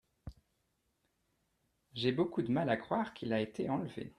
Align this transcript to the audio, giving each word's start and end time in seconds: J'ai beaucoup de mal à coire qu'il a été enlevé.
J'ai 1.93 2.11
beaucoup 2.11 2.41
de 2.41 2.49
mal 2.49 2.71
à 2.71 2.75
coire 2.77 3.13
qu'il 3.13 3.33
a 3.33 3.39
été 3.39 3.69
enlevé. 3.69 4.09